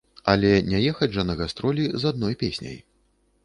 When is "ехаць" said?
0.93-1.11